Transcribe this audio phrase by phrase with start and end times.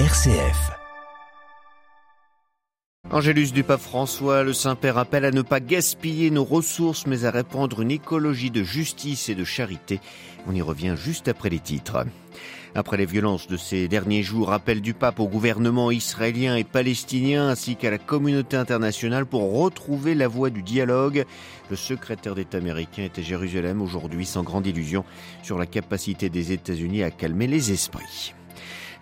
[0.00, 0.72] RCF.
[3.12, 7.30] Angélus du pape François, le Saint-Père appelle à ne pas gaspiller nos ressources, mais à
[7.30, 10.00] répandre une écologie de justice et de charité.
[10.48, 12.04] On y revient juste après les titres.
[12.74, 17.46] Après les violences de ces derniers jours, appel du pape au gouvernement israélien et palestinien
[17.46, 21.24] ainsi qu'à la communauté internationale pour retrouver la voie du dialogue.
[21.70, 25.04] Le secrétaire d'État américain est à Jérusalem aujourd'hui sans grande illusion
[25.44, 28.34] sur la capacité des États-Unis à calmer les esprits.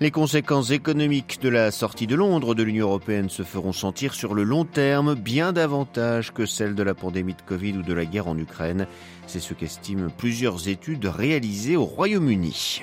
[0.02, 4.34] Les conséquences économiques de la sortie de Londres de l'Union européenne se feront sentir sur
[4.34, 8.04] le long terme bien davantage que celles de la pandémie de Covid ou de la
[8.04, 8.88] guerre en Ukraine.
[9.28, 12.82] C'est ce qu'estiment plusieurs études réalisées au Royaume-Uni.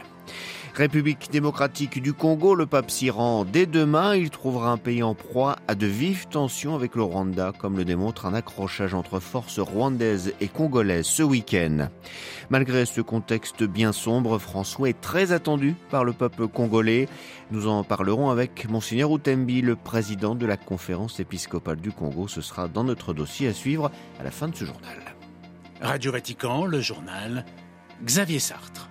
[0.79, 4.15] République démocratique du Congo, le pape s'y rend dès demain.
[4.15, 7.83] Il trouvera un pays en proie à de vives tensions avec le Rwanda, comme le
[7.83, 11.89] démontre un accrochage entre forces rwandaises et congolaises ce week-end.
[12.49, 17.09] Malgré ce contexte bien sombre, François est très attendu par le peuple congolais.
[17.51, 22.29] Nous en parlerons avec Monseigneur Outembi, le président de la conférence épiscopale du Congo.
[22.29, 24.97] Ce sera dans notre dossier à suivre à la fin de ce journal.
[25.81, 27.43] Radio Vatican, le journal
[28.01, 28.88] Xavier Sartre.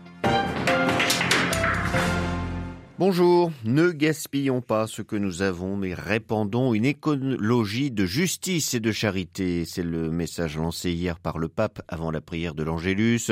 [2.99, 8.81] Bonjour, ne gaspillons pas ce que nous avons, mais répandons une écologie de justice et
[8.81, 9.65] de charité.
[9.65, 13.31] C'est le message lancé hier par le pape avant la prière de l'Angélus.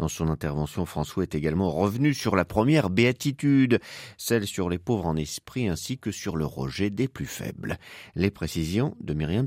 [0.00, 3.78] Dans son intervention, François est également revenu sur la première béatitude,
[4.18, 7.78] celle sur les pauvres en esprit ainsi que sur le rejet des plus faibles.
[8.16, 9.46] Les précisions de Myriam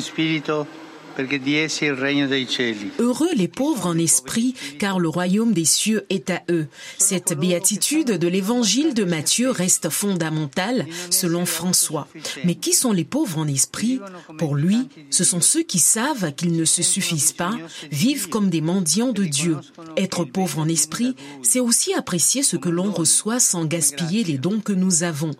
[0.00, 0.66] spirito
[2.98, 6.66] Heureux les pauvres en esprit, car le royaume des cieux est à eux.
[6.98, 12.08] Cette béatitude de l'évangile de Matthieu reste fondamentale, selon François.
[12.44, 14.00] Mais qui sont les pauvres en esprit?
[14.38, 17.54] Pour lui, ce sont ceux qui savent qu'ils ne se suffisent pas,
[17.90, 19.56] vivent comme des mendiants de Dieu.
[19.96, 24.60] Être pauvre en esprit, c'est aussi apprécier ce que l'on reçoit sans gaspiller les dons
[24.60, 25.32] que nous avons.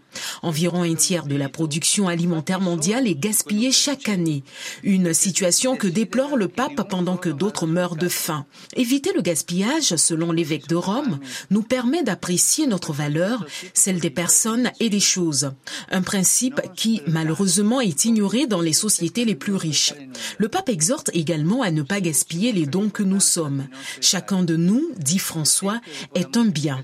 [0.43, 4.43] Environ un tiers de la production alimentaire mondiale est gaspillée chaque année.
[4.83, 8.47] Une situation que déplore le pape pendant que d'autres meurent de faim.
[8.77, 11.19] Éviter le gaspillage, selon l'évêque de Rome,
[11.51, 13.45] nous permet d'apprécier notre valeur,
[13.75, 15.53] celle des personnes et des choses.
[15.91, 19.95] Un principe qui, malheureusement, est ignoré dans les sociétés les plus riches.
[20.39, 23.67] Le pape exhorte également à ne pas gaspiller les dons que nous sommes.
[24.01, 25.81] Chacun de nous, dit François,
[26.15, 26.81] est un bien.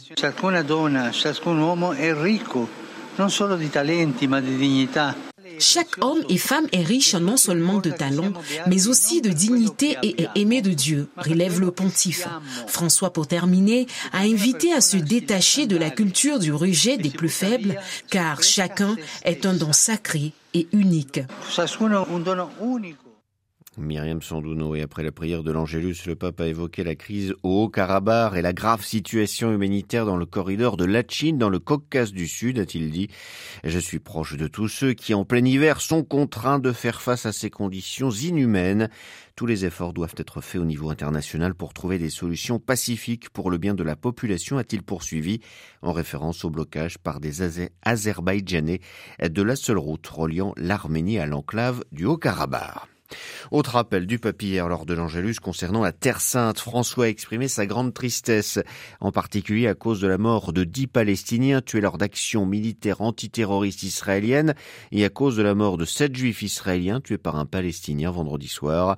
[4.96, 5.31] non.
[5.62, 8.32] Chaque homme et femme est riche non seulement de talents,
[8.66, 12.26] mais aussi de dignité et est aimé de Dieu, relève le pontife.
[12.66, 17.28] François, pour terminer, a invité à se détacher de la culture du rejet des plus
[17.28, 17.80] faibles,
[18.10, 21.20] car chacun est un don sacré et unique.
[23.78, 27.64] Myriam Sandouno et après la prière de l'Angélus, le pape a évoqué la crise au
[27.64, 32.28] Haut-Karabakh et la grave situation humanitaire dans le corridor de Lachin dans le Caucase du
[32.28, 33.08] Sud, a-t-il dit.
[33.64, 37.24] Je suis proche de tous ceux qui en plein hiver sont contraints de faire face
[37.24, 38.90] à ces conditions inhumaines.
[39.36, 43.50] Tous les efforts doivent être faits au niveau international pour trouver des solutions pacifiques pour
[43.50, 45.40] le bien de la population, a-t-il poursuivi,
[45.80, 47.40] en référence au blocage par des
[47.84, 48.80] Azerbaïdjanais
[49.22, 52.91] de la seule route reliant l'Arménie à l'enclave du Haut-Karabakh.
[53.50, 56.58] Autre appel du papier hier lors de l'Angélus concernant la Terre Sainte.
[56.58, 58.58] François a exprimé sa grande tristesse,
[59.00, 63.82] en particulier à cause de la mort de dix Palestiniens tués lors d'actions militaires antiterroristes
[63.82, 64.54] israéliennes
[64.90, 68.48] et à cause de la mort de sept Juifs israéliens tués par un Palestinien vendredi
[68.48, 68.96] soir.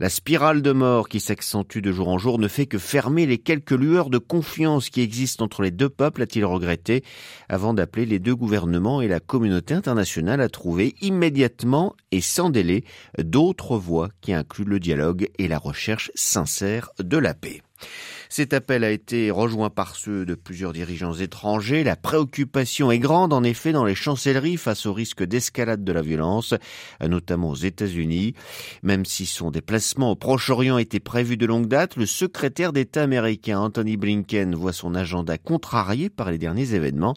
[0.00, 3.38] La spirale de mort qui s'accentue de jour en jour ne fait que fermer les
[3.38, 7.04] quelques lueurs de confiance qui existent entre les deux peuples, a-t-il regretté,
[7.48, 12.84] avant d'appeler les deux gouvernements et la communauté internationale à trouver immédiatement et sans délai
[13.18, 17.60] d'autres autre voie qui inclut le dialogue et la recherche sincère de la paix.
[18.34, 21.84] Cet appel a été rejoint par ceux de plusieurs dirigeants étrangers.
[21.84, 26.00] La préoccupation est grande, en effet, dans les chancelleries face au risque d'escalade de la
[26.00, 26.54] violence,
[27.06, 28.32] notamment aux États-Unis.
[28.82, 33.58] Même si son déplacement au Proche-Orient était prévu de longue date, le secrétaire d'État américain
[33.58, 37.14] Anthony Blinken voit son agenda contrarié par les derniers événements.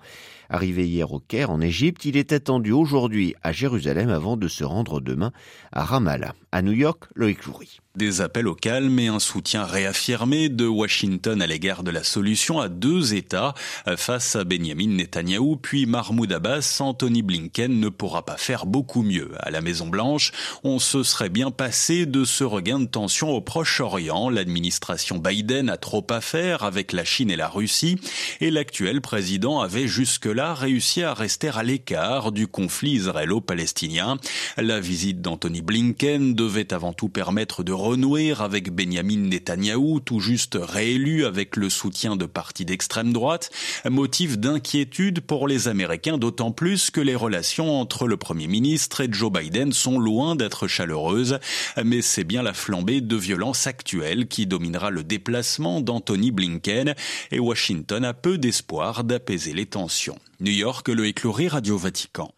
[0.50, 4.63] Arrivé hier au Caire, en Égypte, il est attendu aujourd'hui à Jérusalem avant de se
[4.63, 5.31] rendre demain
[5.71, 6.35] à Ramallah.
[6.51, 7.79] À New York, Loïc Loury.
[7.95, 12.60] Des appels au calme et un soutien réaffirmé de Washington à l'égard de la solution
[12.60, 13.54] à deux États.
[13.98, 19.31] Face à Benjamin Netanyahou puis Mahmoud Abbas, Anthony Blinken ne pourra pas faire beaucoup mieux.
[19.40, 20.31] À la Maison Blanche,
[20.63, 24.30] on se serait bien passé de ce regain de tension au Proche-Orient.
[24.30, 27.98] L'administration Biden a trop à faire avec la Chine et la Russie
[28.40, 34.18] et l'actuel président avait jusque-là réussi à rester à l'écart du conflit israélo-palestinien.
[34.57, 40.19] La visite d'Anthony Blinken de devait avant tout permettre de renouer avec Benjamin Netanyahou, tout
[40.19, 40.94] juste réélu
[41.25, 43.51] avec le soutien de partis d'extrême droite,
[43.89, 49.09] motif d'inquiétude pour les Américains, d'autant plus que les relations entre le Premier ministre et
[49.12, 51.39] Joe Biden sont loin d'être chaleureuses,
[51.83, 56.95] mais c'est bien la flambée de violence actuelle qui dominera le déplacement d'Anthony Blinken
[57.31, 60.18] et Washington a peu d'espoir d'apaiser les tensions.
[60.39, 62.34] New York, le écloré Radio Vatican.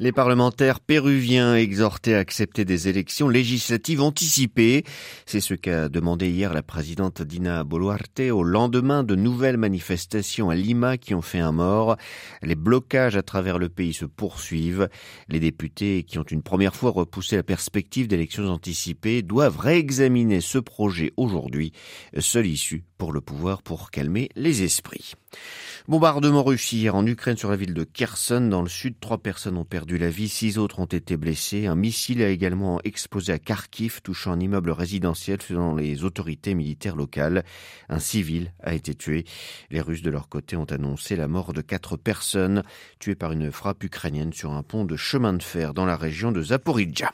[0.00, 4.84] Les parlementaires péruviens exhortés à accepter des élections législatives anticipées.
[5.26, 10.54] C'est ce qu'a demandé hier la présidente Dina Boluarte au lendemain de nouvelles manifestations à
[10.54, 11.96] Lima qui ont fait un mort.
[12.42, 14.88] Les blocages à travers le pays se poursuivent.
[15.28, 20.58] Les députés qui ont une première fois repoussé la perspective d'élections anticipées doivent réexaminer ce
[20.58, 21.72] projet aujourd'hui.
[22.20, 25.14] Seule issue pour le pouvoir pour calmer les esprits.
[25.88, 28.96] Bombardement russe hier en Ukraine sur la ville de Kherson dans le sud.
[29.00, 31.66] Trois personnes ont perdu la vie, six autres ont été blessées.
[31.66, 36.94] Un missile a également explosé à Kharkiv, touchant un immeuble résidentiel selon les autorités militaires
[36.94, 37.42] locales.
[37.88, 39.24] Un civil a été tué.
[39.70, 42.64] Les Russes de leur côté ont annoncé la mort de quatre personnes
[42.98, 46.32] tuées par une frappe ukrainienne sur un pont de chemin de fer dans la région
[46.32, 47.12] de Zaporizhia.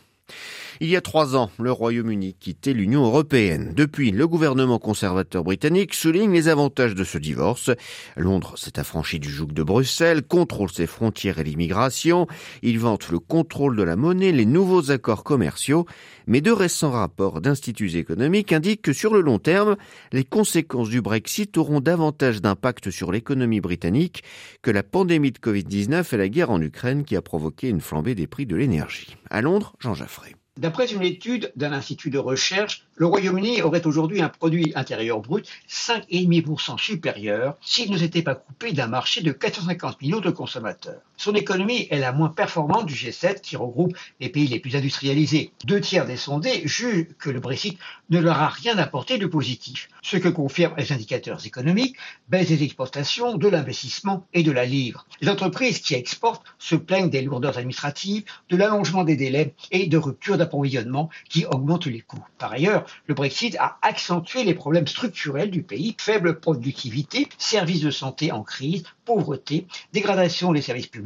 [0.81, 3.73] Il y a trois ans, le Royaume-Uni quittait l'Union européenne.
[3.77, 7.71] Depuis, le gouvernement conservateur britannique souligne les avantages de ce divorce.
[8.17, 12.27] Londres s'est affranchi du joug de Bruxelles, contrôle ses frontières et l'immigration.
[12.63, 15.87] Il vante le contrôle de la monnaie, les nouveaux accords commerciaux.
[16.27, 19.77] Mais de récents rapports d'instituts économiques indiquent que sur le long terme,
[20.13, 24.25] les conséquences du Brexit auront davantage d'impact sur l'économie britannique
[24.63, 28.15] que la pandémie de Covid-19 et la guerre en Ukraine qui a provoqué une flambée
[28.15, 29.17] des prix de l'énergie.
[29.31, 30.14] À Londres, Jean Jaffré.
[30.57, 35.49] D'après une étude d'un institut de recherche, le Royaume-Uni aurait aujourd'hui un produit intérieur brut
[35.69, 41.03] 5,5% supérieur s'il ne s'était pas coupé d'un marché de 450 millions de consommateurs.
[41.17, 45.53] Son économie est la moins performante du G7 qui regroupe les pays les plus industrialisés.
[45.65, 47.79] Deux tiers des sondés jugent que le Brexit
[48.11, 51.97] ne leur a rien apporté de positif, ce que confirment les indicateurs économiques,
[52.29, 55.07] baisse des exportations, de l'investissement et de la livre.
[55.21, 59.97] Les entreprises qui exportent se plaignent des lourdeurs administratives, de l'allongement des délais et de
[59.97, 62.25] rupture d'approvisionnement qui augmentent les coûts.
[62.39, 67.91] Par ailleurs, le Brexit a accentué les problèmes structurels du pays, faible productivité, services de
[67.91, 71.04] santé en crise, pauvreté, dégradation des services publics,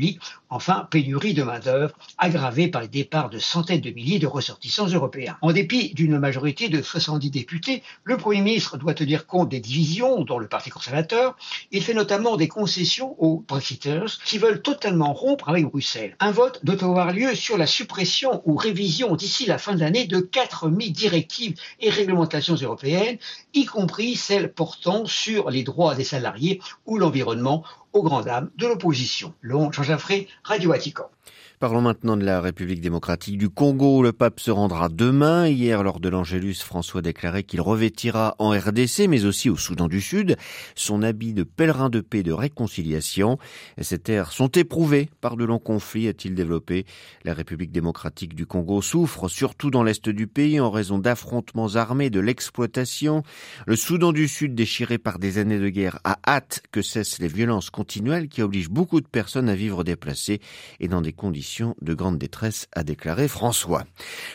[0.50, 5.36] enfin pénurie de main-d'œuvre aggravée par les départs de centaines de milliers de ressortissants européens.
[5.42, 10.24] En dépit d'une majorité de 70 députés, le Premier ministre doit tenir compte des divisions
[10.24, 11.36] dans le Parti conservateur.
[11.70, 16.16] Il fait notamment des concessions aux Brexiters qui veulent totalement rompre avec Bruxelles.
[16.20, 20.06] Un vote doit avoir lieu sur la suppression ou révision d'ici la fin de l'année
[20.06, 23.18] de 4000 directives et réglementations européennes,
[23.54, 28.66] y compris celles portant sur les droits des salariés ou l'environnement aux grandes dames de
[28.66, 29.34] l'opposition.
[29.42, 31.10] Long Jean Jaffré, Radio Vatican.
[31.60, 34.00] Parlons maintenant de la République démocratique du Congo.
[34.00, 35.48] Le pape se rendra demain.
[35.48, 40.00] Hier, lors de l'Angélus, François déclarait qu'il revêtira en RDC, mais aussi au Soudan du
[40.00, 40.36] Sud,
[40.76, 43.38] son habit de pèlerin de paix et de réconciliation.
[43.80, 46.86] Ces terres sont éprouvées par de longs conflits, a-t-il développé.
[47.24, 52.08] La République démocratique du Congo souffre, surtout dans l'est du pays, en raison d'affrontements armés,
[52.08, 53.24] de l'exploitation.
[53.66, 57.26] Le Soudan du Sud, déchiré par des années de guerre, a hâte que cessent les
[57.26, 60.40] violences continuelles qui obligent beaucoup de personnes à vivre déplacées
[60.78, 61.47] et dans des conditions
[61.80, 63.84] de grande détresse, a déclaré François.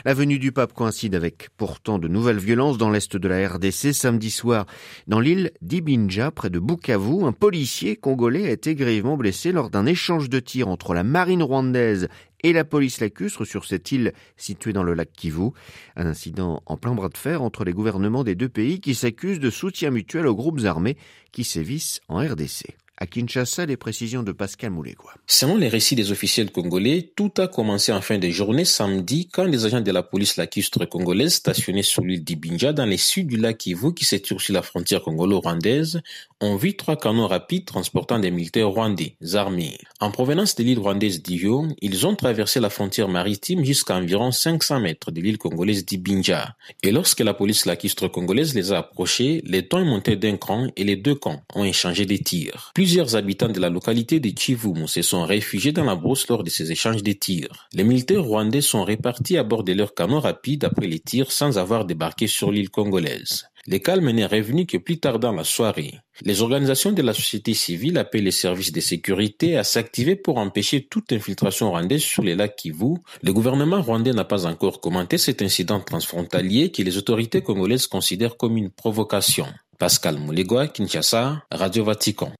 [0.06, 3.94] La venue du pape coïncide avec pourtant de nouvelles violences dans l'est de la RDC.
[3.94, 4.66] Samedi soir,
[5.08, 9.86] dans l'île d'Ibinja, près de Bukavu, un policier congolais a été grièvement blessé lors d'un
[9.86, 12.08] échange de tirs entre la marine rwandaise
[12.44, 15.52] et la police lacustre sur cette île située dans le lac Kivu.
[15.96, 19.40] Un incident en plein bras de fer entre les gouvernements des deux pays qui s'accusent
[19.40, 20.98] de soutien mutuel aux groupes armés
[21.32, 22.83] qui sévissent en RDC.
[22.96, 25.16] À Kinshasa, les précisions de Pascal Moulégois.
[25.26, 29.48] Selon les récits des officiels congolais, tout a commencé en fin de journée samedi quand
[29.48, 33.38] des agents de la police lacustre congolaise stationnés sur l'île d'Ibinja dans les sud du
[33.38, 36.02] lac Kivu qui s'étire sur la frontière congolo-rwandaise
[36.40, 39.78] ont vu trois canons rapides transportant des militaires rwandais armés.
[40.00, 44.82] En provenance de l'île rwandaise d'Ivio, ils ont traversé la frontière maritime jusqu'à environ 500
[44.82, 46.56] mètres de l'île congolaise d'Ibinja.
[46.84, 50.84] Et lorsque la police lacustre congolaise les a approchés, les tons montaient d'un cran et
[50.84, 52.72] les deux camps ont échangé des tirs.
[52.84, 56.50] Plusieurs habitants de la localité de Chivumu se sont réfugiés dans la brousse lors de
[56.50, 57.70] ces échanges de tirs.
[57.72, 61.58] Les militaires rwandais sont répartis à bord de leurs canons rapides après les tirs sans
[61.58, 63.46] avoir débarqué sur l'île congolaise.
[63.68, 65.94] Le calme n'est revenu que plus tard dans la soirée.
[66.24, 70.86] Les organisations de la société civile appellent les services de sécurité à s'activer pour empêcher
[70.86, 72.96] toute infiltration rwandaise sur les lacs Kivu.
[73.22, 78.36] Le gouvernement rwandais n'a pas encore commenté cet incident transfrontalier que les autorités congolaises considèrent
[78.36, 79.46] comme une provocation.
[79.80, 82.34] Pascal Moulegua, Kinshasa, Radio Vatican.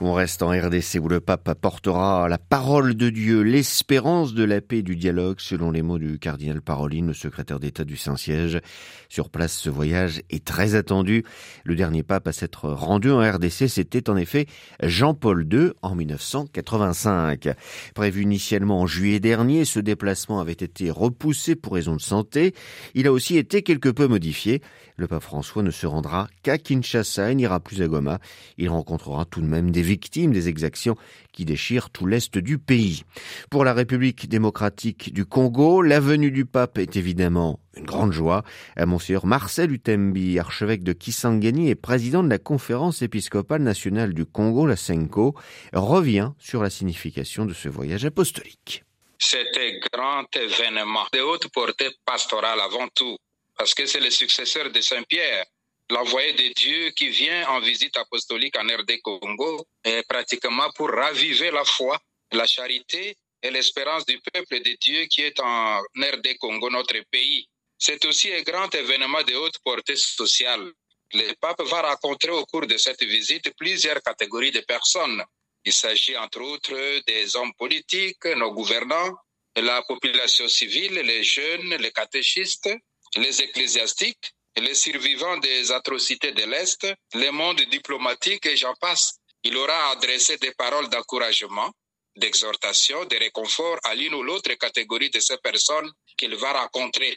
[0.00, 4.60] On reste en RDC où le pape apportera la parole de Dieu, l'espérance de la
[4.60, 8.60] paix et du dialogue, selon les mots du cardinal Paroline, le secrétaire d'État du Saint-Siège.
[9.08, 11.24] Sur place, ce voyage est très attendu.
[11.64, 14.46] Le dernier pape à s'être rendu en RDC, c'était en effet
[14.80, 17.48] Jean-Paul II en 1985.
[17.96, 22.54] Prévu initialement en juillet dernier, ce déplacement avait été repoussé pour raison de santé.
[22.94, 24.62] Il a aussi été quelque peu modifié.
[24.98, 28.18] Le pape François ne se rendra qu'à Kinshasa et n'ira plus à Goma.
[28.56, 30.96] Il rencontrera tout de même des victimes des exactions
[31.32, 33.04] qui déchirent tout l'est du pays.
[33.48, 38.42] Pour la République démocratique du Congo, la venue du pape est évidemment une grande joie.
[38.76, 44.66] Monseigneur Marcel Utembi, archevêque de Kisangani et président de la conférence épiscopale nationale du Congo,
[44.66, 45.36] la SENCO,
[45.72, 48.82] revient sur la signification de ce voyage apostolique.
[49.20, 53.16] C'était grand événement de haute portée pastorale avant tout,
[53.58, 55.44] parce que c'est le successeur de Saint-Pierre
[55.90, 59.66] l'envoyé de Dieu qui vient en visite apostolique en RD Congo,
[60.08, 61.98] pratiquement pour raviver la foi,
[62.32, 67.46] la charité et l'espérance du peuple de Dieu qui est en RD Congo, notre pays.
[67.78, 70.72] C'est aussi un grand événement de haute portée sociale.
[71.14, 75.22] Le pape va rencontrer au cours de cette visite plusieurs catégories de personnes.
[75.64, 79.14] Il s'agit entre autres des hommes politiques, nos gouvernants,
[79.56, 82.68] la population civile, les jeunes, les catéchistes,
[83.16, 89.18] les ecclésiastiques, les survivants des atrocités de l'Est, le monde diplomatique et j'en passe.
[89.44, 91.72] Il aura adressé des paroles d'encouragement,
[92.16, 97.16] d'exhortation, de réconfort à l'une ou l'autre catégorie de ces personnes qu'il va rencontrer.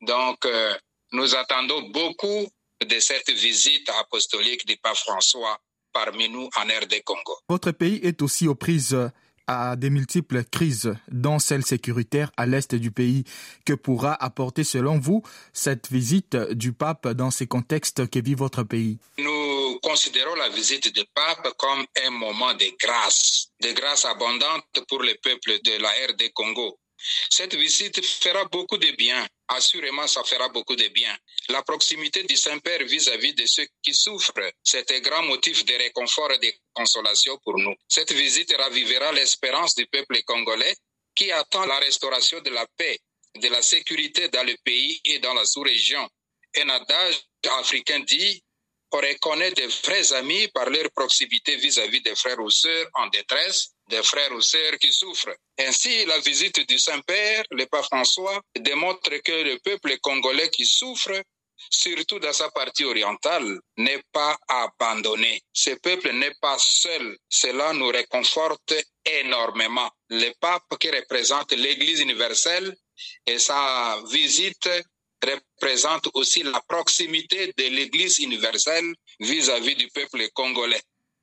[0.00, 0.74] Donc, euh,
[1.12, 2.48] nous attendons beaucoup
[2.84, 5.58] de cette visite apostolique du pape François
[5.92, 7.38] parmi nous en RD Congo.
[7.48, 8.96] Votre pays est aussi aux prises
[9.50, 13.24] à des multiples crises, dont celle sécuritaire à l'est du pays.
[13.66, 18.62] Que pourra apporter, selon vous, cette visite du pape dans ces contextes que vit votre
[18.62, 18.98] pays?
[19.18, 25.02] Nous considérons la visite du pape comme un moment de grâce, de grâce abondante pour
[25.02, 26.78] le peuple de la RD Congo.
[27.28, 29.26] Cette visite fera beaucoup de bien.
[29.52, 31.16] Assurément, ça fera beaucoup de bien.
[31.48, 36.30] La proximité du Saint-Père vis-à-vis de ceux qui souffrent, c'est un grand motif de réconfort
[36.30, 37.74] et de consolation pour nous.
[37.88, 40.76] Cette visite ravivera l'espérance du peuple congolais
[41.16, 43.00] qui attend la restauration de la paix,
[43.34, 46.08] de la sécurité dans le pays et dans la sous-région.
[46.56, 47.20] Un adage
[47.58, 48.44] africain dit
[48.92, 53.70] on reconnaît de vrais amis par leur proximité vis-à-vis des frères ou sœurs en détresse,
[53.88, 55.36] des frères ou sœurs qui souffrent.
[55.58, 61.22] Ainsi, la visite du Saint-Père, le pape François, démontre que le peuple congolais qui souffre,
[61.70, 65.40] surtout dans sa partie orientale, n'est pas abandonné.
[65.52, 67.16] Ce peuple n'est pas seul.
[67.28, 69.90] Cela nous réconforte énormément.
[70.08, 72.74] Le pape qui représente l'Église universelle
[73.26, 74.68] et sa visite
[75.22, 80.80] représente aussi la proximité de l'Église universelle vis-à-vis du peuple congolais.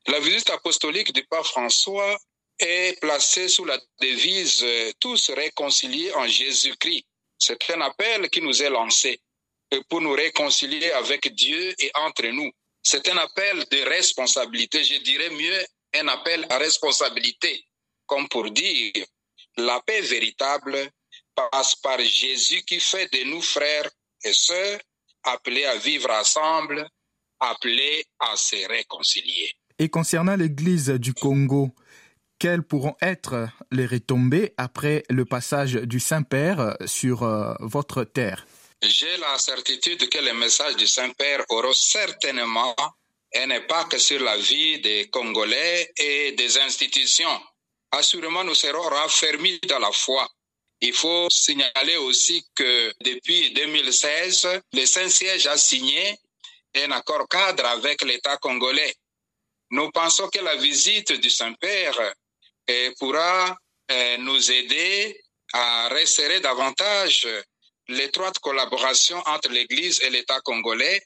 [0.08, 2.18] La visite apostolique du pape François
[2.60, 4.66] est placée sous la devise
[5.00, 7.06] tous réconciliés en Jésus-Christ.
[7.38, 9.20] C'est un appel qui nous est lancé
[9.89, 12.51] pour nous réconcilier avec Dieu et entre nous.
[12.82, 17.66] C'est un appel de responsabilité, je dirais mieux un appel à responsabilité,
[18.06, 18.94] comme pour dire
[19.58, 20.89] la paix véritable
[21.38, 23.89] passe par Jésus qui fait de nous frères
[24.24, 24.79] et sœurs,
[25.24, 26.88] appelés à vivre ensemble,
[27.39, 29.51] appelés à se réconcilier.
[29.79, 31.70] Et concernant l'Église du Congo,
[32.39, 38.46] quelles pourront être les retombées après le passage du Saint-Père sur euh, votre terre?
[38.82, 42.75] J'ai la certitude que le message du Saint-Père aura certainement
[43.36, 47.41] un impact sur la vie des Congolais et des institutions.
[47.91, 50.27] Assurément, nous serons raffermis dans la foi.
[50.81, 56.15] Il faut signaler aussi que depuis 2016, le Saint-Siège a signé
[56.75, 58.93] un accord cadre avec l'État congolais.
[59.72, 62.13] Nous pensons que la visite du Saint-Père
[63.00, 63.57] pourra
[64.19, 65.19] nous aider
[65.53, 67.27] à resserrer davantage
[67.88, 71.01] l'étroite collaboration entre l'Église et l'État congolais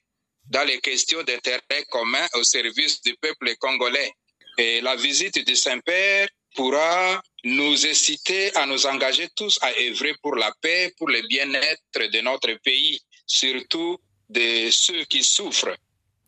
[0.46, 4.12] dans les questions d'intérêt commun au service du peuple congolais.
[4.58, 10.36] Et la visite du Saint-Père pourra nous inciter à nous engager tous à œuvrer pour
[10.36, 13.98] la paix, pour le bien-être de notre pays, surtout
[14.30, 15.76] de ceux qui souffrent.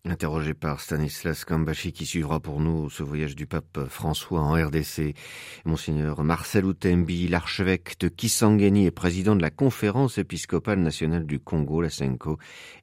[0.06, 5.16] Interrogé par Stanislas Kambashi qui suivra pour nous ce voyage du pape François en RDC,
[5.64, 11.82] Monseigneur Marcel Outembi, l'archevêque de Kisangani et président de la conférence épiscopale nationale du Congo,
[11.82, 11.88] la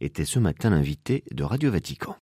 [0.01, 2.17] était ce matin l'invité de Radio Vatican.